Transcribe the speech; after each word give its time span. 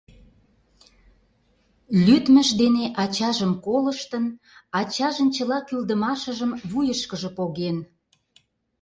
Лӱдмыж 2.05 2.49
дене 2.61 2.85
ачажым 3.03 3.53
колыштын, 3.65 4.25
ачажын 4.79 5.29
чыла 5.35 5.59
кӱлдымашыжым 5.67 6.51
вуйышкыжо 6.69 7.29
поген. 7.37 7.77